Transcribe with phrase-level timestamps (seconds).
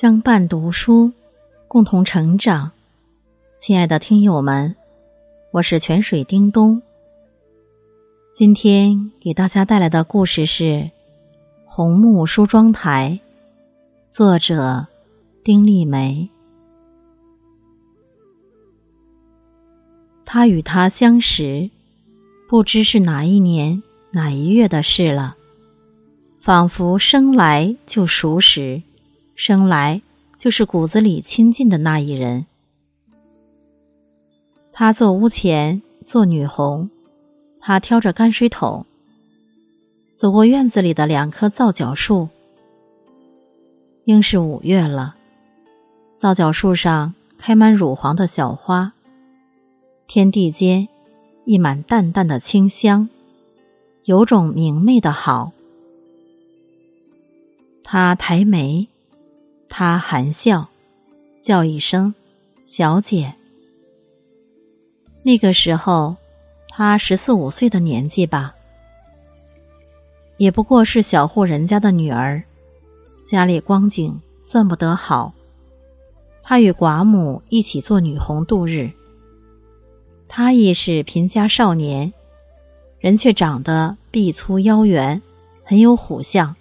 [0.00, 1.12] 相伴读书，
[1.66, 2.70] 共同成长。
[3.60, 4.76] 亲爱的听友们，
[5.50, 6.82] 我是泉水叮咚。
[8.36, 10.62] 今天给大家带来的故事是
[11.66, 13.18] 《红木梳妆台》，
[14.16, 14.86] 作者
[15.42, 16.30] 丁丽梅。
[20.24, 21.70] 他与她相识，
[22.48, 25.34] 不知是哪一年哪一月的事了，
[26.44, 28.82] 仿佛生来就熟识。
[29.38, 30.02] 生来
[30.40, 32.44] 就是骨子里亲近的那一人。
[34.72, 36.90] 他坐屋前做女红，
[37.60, 38.84] 他挑着泔水桶，
[40.20, 42.28] 走过院子里的两棵皂角树。
[44.04, 45.14] 应是五月了，
[46.20, 48.92] 皂角树上开满乳黄的小花，
[50.08, 50.88] 天地间
[51.44, 53.08] 溢满淡淡的清香，
[54.04, 55.52] 有种明媚的好。
[57.84, 58.88] 他抬眉。
[59.68, 60.68] 他含笑，
[61.44, 62.14] 叫一声
[62.76, 63.34] “小姐”。
[65.24, 66.16] 那个时候，
[66.68, 68.54] 她十四五岁的年纪吧，
[70.36, 72.42] 也不过是小户人家的女儿，
[73.30, 74.20] 家里光景
[74.50, 75.32] 算不得好。
[76.42, 78.90] 她与寡母一起做女红度日。
[80.30, 82.12] 他亦是贫家少年，
[83.00, 85.22] 人却长得臂粗腰圆，
[85.64, 86.54] 很有虎相。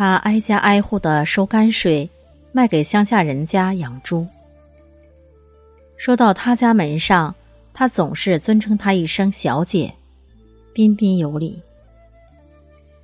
[0.00, 2.08] 他挨家挨户的收泔水，
[2.52, 4.26] 卖给乡下人家养猪。
[5.98, 7.34] 说到他家门上，
[7.74, 9.92] 他总是尊称他一声小姐，
[10.72, 11.60] 彬彬有礼。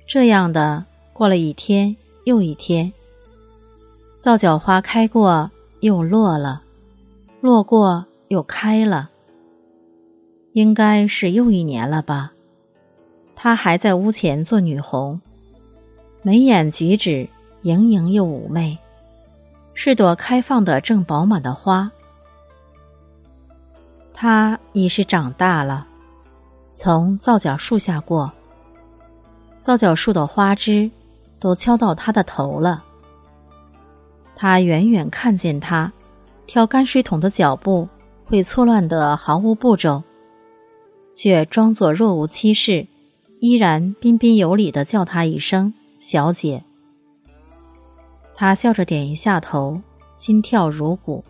[0.07, 2.91] 这样的过了一天又一天，
[4.23, 6.63] 皂角花开过又落了，
[7.41, 9.11] 落过又开了，
[10.51, 12.31] 应该是又一年了吧。
[13.35, 15.21] 他还在屋前做女红。
[16.27, 17.29] 眉眼举止
[17.61, 18.79] 盈盈又妩媚，
[19.75, 21.89] 是朵开放的正饱满的花。
[24.13, 25.87] 他已是长大了，
[26.81, 28.33] 从皂角树下过，
[29.63, 30.91] 皂角树的花枝
[31.39, 32.83] 都敲到他的头了。
[34.35, 35.93] 他远远看见他
[36.45, 37.87] 挑泔水桶的脚步
[38.25, 40.03] 会错乱的毫无步骤，
[41.15, 42.87] 却装作若无其事，
[43.39, 45.73] 依然彬彬有礼的叫他一声。
[46.09, 46.63] 小姐，
[48.35, 49.81] 他笑着点一下头，
[50.21, 51.25] 心跳如鼓。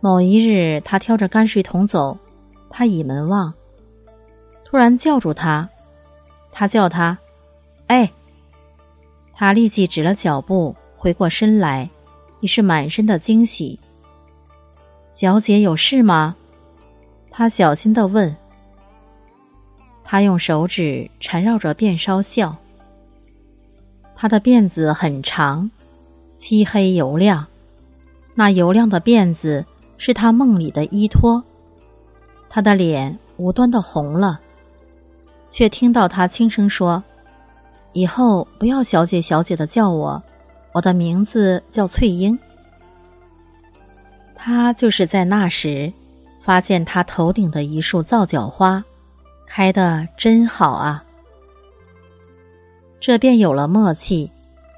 [0.00, 2.18] 某一日，他挑着泔水桶走，
[2.68, 3.54] 他倚门望，
[4.66, 5.70] 突然叫住他。
[6.52, 7.16] 他叫他
[7.88, 8.12] ：“哎！”
[9.32, 11.88] 他立即止了脚步，回过身来，
[12.40, 13.80] 已是满身的惊喜。
[15.18, 16.36] 小姐有事吗？
[17.30, 18.36] 他小心的问。
[20.10, 22.56] 他用手指缠绕着辫梢笑，
[24.16, 25.70] 他的辫子很长，
[26.40, 27.46] 漆黑油亮，
[28.34, 29.64] 那油亮的辫子
[29.98, 31.44] 是他梦里的依托。
[32.48, 34.40] 他的脸无端的红了，
[35.52, 37.04] 却听到他轻声说
[37.94, 40.24] ：“以后不要小姐小姐的叫我，
[40.74, 42.36] 我的名字叫翠英。”
[44.34, 45.92] 他就是在那时
[46.44, 48.82] 发现他头顶的一束皂角花。
[49.52, 51.02] 开的真好啊！
[53.00, 54.30] 这便有了默契。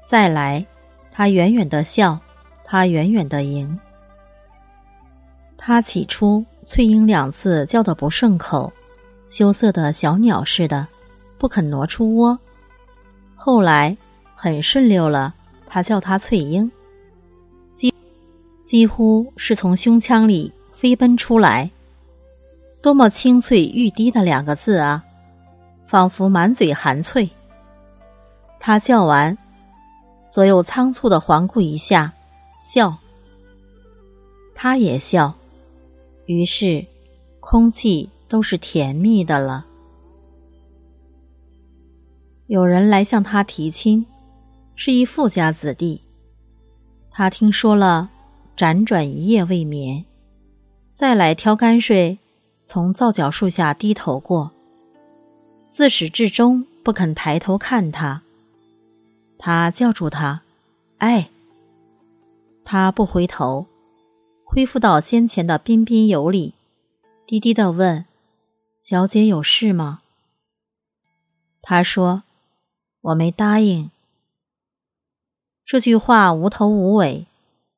[0.09, 0.65] 再来，
[1.11, 2.17] 他远远的笑，
[2.65, 3.79] 他远远的迎。
[5.57, 8.73] 他起初“翠英”两次叫的不顺口，
[9.29, 10.87] 羞涩的小鸟似的，
[11.37, 12.39] 不肯挪出窝。
[13.35, 13.95] 后来
[14.35, 15.35] 很顺溜了，
[15.67, 16.71] 他叫他翠英，
[17.79, 17.93] 几
[18.67, 21.69] 几乎是从胸腔里飞奔出来。
[22.83, 25.05] 多么清脆欲滴的两个字啊！
[25.87, 27.29] 仿佛满嘴含翠。
[28.59, 29.37] 他叫完，
[30.33, 32.11] 左右仓促的环顾一下，
[32.73, 32.97] 笑。
[34.53, 35.35] 他也笑，
[36.25, 36.85] 于是
[37.39, 39.65] 空气都是甜蜜的了。
[42.47, 44.05] 有人来向他提亲，
[44.75, 46.01] 是一富家子弟。
[47.11, 48.09] 他听说了，
[48.57, 50.03] 辗转一夜未眠，
[50.97, 52.19] 再来挑泔水。
[52.73, 54.49] 从皂角树下低头过，
[55.77, 58.23] 自始至终不肯抬头看他。
[59.37, 60.41] 他叫住他
[60.97, 61.29] ：“哎！”
[62.65, 63.67] 他不回头，
[64.43, 66.55] 恢复到先前的彬彬有礼，
[67.27, 68.05] 低低的问
[68.89, 70.01] ：“小姐有事吗？”
[71.61, 72.23] 他说
[73.03, 73.91] ：“我没答应。”
[75.67, 77.27] 这句话无头无尾，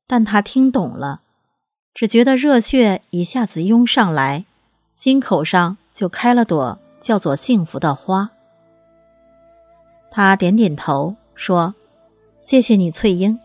[0.07, 1.19] 但他听懂了，
[1.93, 4.45] 只觉得热血一下子涌上来。
[5.05, 8.31] 心口上就开了朵叫做幸福的花。
[10.09, 11.75] 他点点头说
[12.49, 13.39] ：“谢谢你，翠英。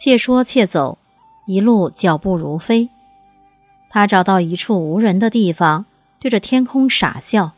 [0.00, 0.98] 且说且走，
[1.46, 2.88] 一路脚步如飞。
[3.90, 5.84] 他找到一处无人的地方，
[6.18, 7.52] 对着天空傻笑。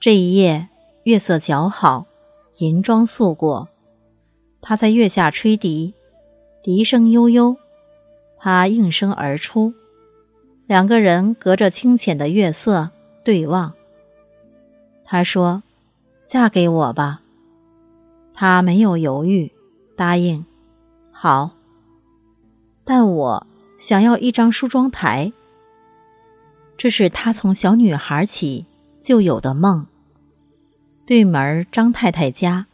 [0.00, 0.66] 这一夜
[1.04, 2.06] 月色较好，
[2.58, 3.68] 银装素裹。
[4.60, 5.94] 他在月下吹笛，
[6.64, 7.58] 笛声悠悠，
[8.40, 9.72] 他应声而出。
[10.66, 12.90] 两个人隔着清浅的月色
[13.24, 13.74] 对望。
[15.04, 15.62] 他说
[16.30, 17.20] ：“嫁给我吧。”
[18.34, 19.52] 他没有犹豫，
[19.96, 20.44] 答应
[21.12, 21.52] ：“好。”
[22.84, 23.46] 但我
[23.88, 25.32] 想要一张梳妆台，
[26.78, 28.66] 这是他从小女孩起
[29.04, 29.86] 就有的梦。
[31.06, 32.66] 对门张太太家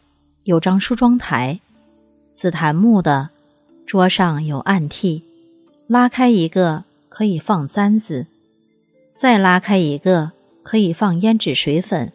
[0.45, 1.61] 有张梳妆台，
[2.41, 3.29] 紫檀木的，
[3.87, 5.23] 桌上有暗屉，
[5.87, 6.85] 拉开一个。
[7.15, 8.27] 可以放簪子，
[9.21, 10.33] 再拉开一个
[10.63, 12.11] 可以放胭脂水粉。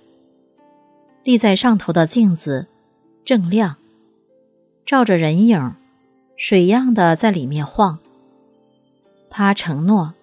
[1.23, 2.65] 立在上头的镜子
[3.23, 3.75] 正亮，
[4.87, 5.73] 照着人影，
[6.35, 7.99] 水样的在里面晃。
[9.29, 10.15] 他承诺：“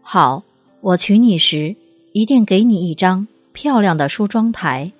[0.00, 0.42] 好，
[0.80, 1.76] 我娶你时
[2.14, 4.92] 一定给你一张漂亮的梳妆台。”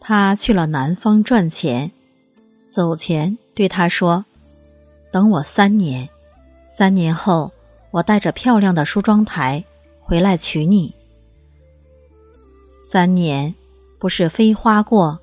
[0.00, 1.92] 他去了南方赚钱，
[2.74, 4.24] 走前对他说
[5.12, 6.08] ：“等我三年，
[6.76, 7.52] 三年后。”
[7.90, 9.64] 我带着漂亮的梳妆台
[10.00, 10.94] 回来娶你。
[12.90, 13.54] 三年
[13.98, 15.20] 不是飞花过，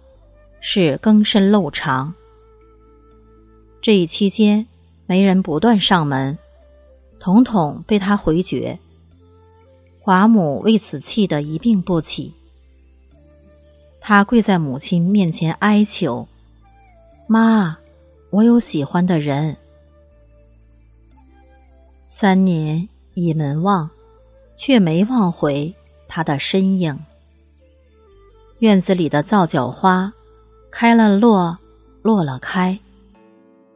[0.62, 2.14] 是更深漏长。
[3.82, 4.68] 这一期间，
[5.08, 6.38] 媒人不断上门，
[7.20, 8.80] 统统被他回绝。
[10.04, 12.34] 寡母为此气得一病不起。
[14.00, 16.28] 他跪在母亲面前哀求
[17.28, 17.78] ：“妈，
[18.30, 19.58] 我有喜欢的人。”
[22.20, 23.90] 三年倚门望，
[24.58, 25.76] 却没望回
[26.08, 27.00] 他的身影。
[28.60, 30.14] 院子里的皂角花
[30.72, 31.58] 开了落，
[32.02, 32.80] 落了开，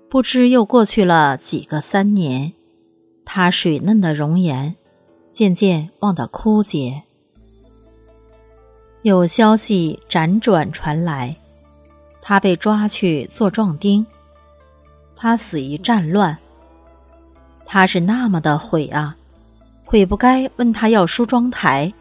[0.09, 2.53] 不知又过去了几个三年。
[3.25, 4.75] 他水嫩的容颜
[5.35, 7.03] 渐渐望得枯竭。
[9.01, 11.35] 有消息辗转传来，
[12.21, 14.07] 他被抓去做壮丁，
[15.15, 16.37] 他死于战乱。
[17.71, 19.15] 他是那么的悔啊，
[19.85, 21.93] 悔不该问他要梳妆台，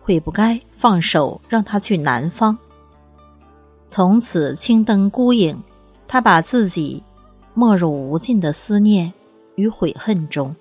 [0.00, 2.56] 悔不该放手让他去南方。
[3.90, 5.58] 从此青灯孤影，
[6.06, 7.02] 他把自己
[7.54, 9.12] 没入无尽的思念
[9.56, 10.54] 与悔恨中。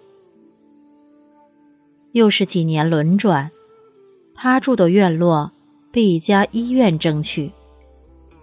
[2.11, 3.51] 又是几年轮转，
[4.33, 5.51] 他住的院落
[5.91, 7.51] 被一家医院争去，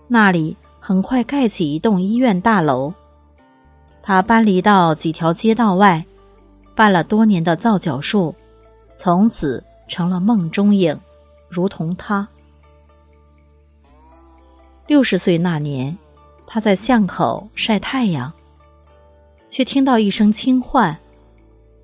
[0.07, 2.95] 那里很快盖起一栋医院大楼。
[4.05, 6.05] 他搬离到几条街道外。
[6.75, 8.35] 办了多年的皂角树，
[9.01, 10.99] 从此成了梦中影，
[11.49, 12.29] 如同他。
[14.87, 15.97] 六十岁那年，
[16.47, 18.33] 他在巷口晒太阳，
[19.51, 20.97] 却听到一声轻唤：“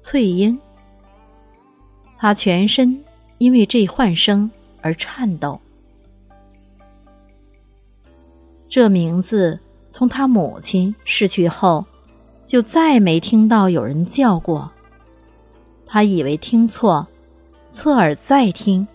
[0.05, 0.58] 翠英。”
[2.19, 3.05] 他全身
[3.38, 4.51] 因为这唤声
[4.82, 5.60] 而颤抖。
[8.69, 9.60] 这名字
[9.93, 11.84] 从他母亲逝去后，
[12.48, 14.70] 就再没听到有人叫过。
[15.89, 17.09] 他以为听错，
[17.75, 18.87] 侧耳再听，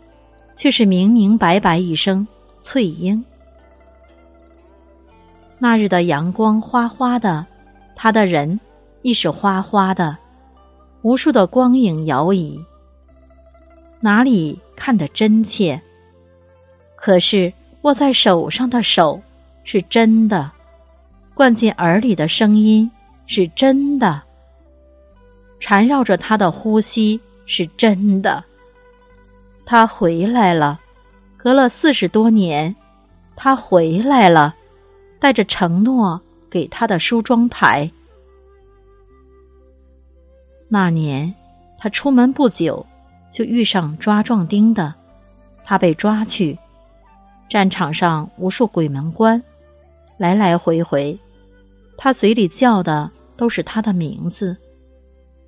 [0.57, 2.27] 却是明明白白一声
[2.63, 3.25] “翠英”。
[5.59, 7.47] 那日的阳光花花的，
[7.95, 8.59] 他的人
[9.01, 10.17] 亦是花花的，
[11.01, 12.59] 无数的光影摇移，
[13.99, 15.81] 哪里看得真切？
[16.95, 19.21] 可是握在手上的手
[19.63, 20.51] 是真的，
[21.33, 22.91] 灌进耳里的声音
[23.25, 24.21] 是真的。
[25.65, 28.43] 缠绕着他的呼吸是真的，
[29.65, 30.81] 他回来了，
[31.37, 32.75] 隔了四十多年，
[33.37, 34.55] 他回来了，
[35.21, 36.19] 带着承诺
[36.51, 37.89] 给他的梳妆台。
[40.67, 41.33] 那年
[41.79, 42.85] 他出门不久，
[43.33, 44.93] 就遇上抓壮丁的，
[45.63, 46.59] 他被抓去，
[47.49, 49.41] 战场上无数鬼门关，
[50.17, 51.17] 来来回回，
[51.97, 54.57] 他嘴里叫的都是他的名字。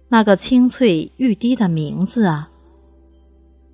[0.10, 2.50] 那个清脆欲滴的名字啊！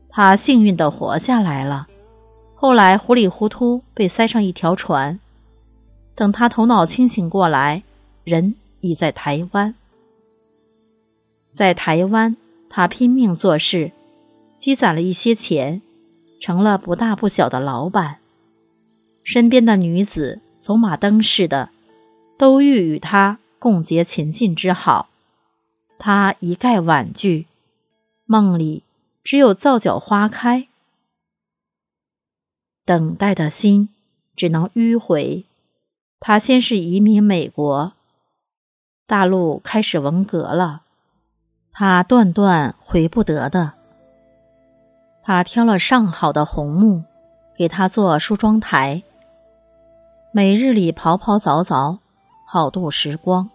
[0.09, 1.87] 他幸运的活下来了。
[2.55, 5.19] 后来糊里糊涂被塞上一条船。
[6.15, 7.83] 等他头脑清醒过来，
[8.23, 9.73] 人已在台湾。
[11.57, 12.37] 在台湾，
[12.69, 13.91] 他拼命做事，
[14.61, 15.81] 积攒了一些钱，
[16.41, 18.17] 成了不大不小的老板。
[19.23, 21.69] 身边的女子走马灯似的，
[22.37, 25.07] 都欲与他共结秦晋之好。
[26.03, 27.45] 他一概婉拒，
[28.25, 28.81] 梦里
[29.23, 30.67] 只有皂角花开，
[32.87, 33.89] 等待的心
[34.35, 35.45] 只能迂回，
[36.19, 37.93] 他先是移民美国，
[39.05, 40.81] 大陆开始文革了，
[41.71, 43.73] 他断断回不得的。
[45.21, 47.03] 他挑了上好的红木，
[47.55, 49.03] 给他做梳妆台，
[50.33, 51.99] 每日里泡泡澡澡，
[52.47, 53.51] 好度时光。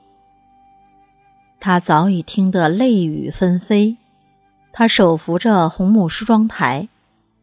[1.67, 3.97] 他早已听得泪雨纷飞，
[4.73, 6.89] 他手扶着红木梳妆台，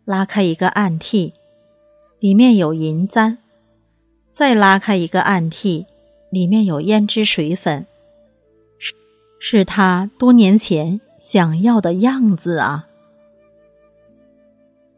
[0.05, 1.33] 拉开一个暗屉，
[2.21, 3.37] 里面有银簪。
[4.37, 5.87] 再拉开一个暗屉，
[6.29, 7.85] 里面有胭脂水粉，
[8.79, 8.95] 是
[9.41, 11.01] 是他多年前
[11.33, 12.85] 想要的样子啊。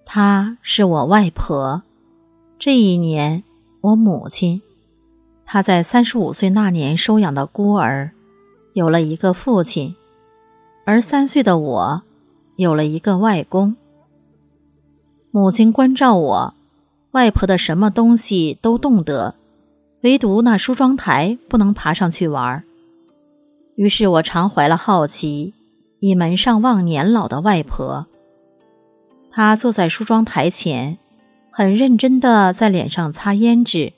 [0.05, 1.81] 她是我外婆，
[2.59, 3.43] 这一年
[3.81, 4.61] 我母亲，
[5.47, 8.11] 她在三十五岁那年收养的孤儿，
[8.75, 9.95] 有了一个父亲，
[10.85, 12.01] 而三岁的我
[12.57, 13.77] 有了一个外公。
[15.31, 16.53] 母亲关照我。
[17.11, 19.35] 外婆的什么东西都动得，
[20.01, 22.65] 唯独那梳妆台不能爬上去玩。
[23.77, 25.53] 于是我常怀了好奇，
[26.01, 28.07] 以门上望年老的外婆。
[29.31, 30.97] 她坐在梳妆台前，
[31.51, 33.93] 很认真的在脸上擦胭脂，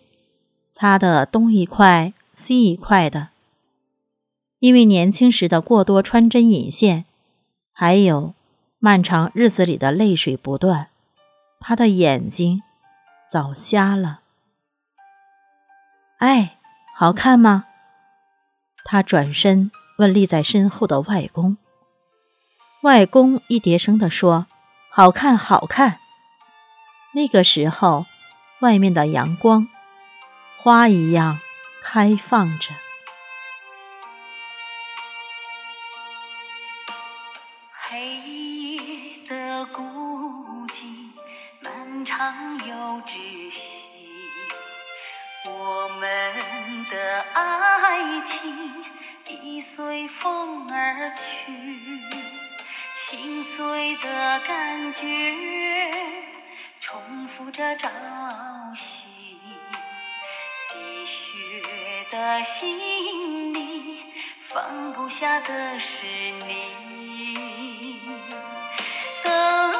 [0.76, 2.14] 擦的东一块
[2.46, 3.30] 西一块的。
[4.60, 7.06] 因为年轻时的过多穿针引线，
[7.74, 8.34] 还有
[8.80, 10.88] 漫长日子里的泪水不断，
[11.60, 12.62] 他的眼睛。
[13.30, 14.22] 早瞎了，
[16.18, 16.56] 哎，
[16.96, 17.66] 好看吗？
[18.86, 21.58] 他转身问立在身后的外公。
[22.84, 24.48] 外公一叠声的说
[24.90, 26.00] ：“好看，好看。”
[27.14, 28.06] 那个时候，
[28.62, 29.68] 外面的阳光
[30.64, 31.40] 花一样
[31.84, 32.87] 开放着。
[37.90, 38.82] 黑夜
[39.30, 39.82] 的孤
[40.68, 40.74] 寂，
[41.62, 43.12] 漫长又窒
[43.50, 43.58] 息，
[45.46, 46.06] 我们
[46.92, 48.84] 的爱情
[49.30, 51.54] 已随风而去，
[53.10, 55.00] 心碎的感觉
[56.82, 57.88] 重复着朝
[58.76, 59.40] 夕，
[60.74, 60.76] 积
[61.06, 63.98] 雪的心里
[64.50, 65.86] 放不下的是
[66.46, 66.97] 你。
[69.24, 69.77] 等。